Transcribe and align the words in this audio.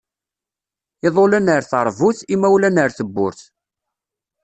Iḍulan 1.07 1.51
ar 1.53 1.61
terbut, 1.71 2.17
imawlan 2.33 2.81
ar 2.83 2.91
tewwurt. 2.97 3.39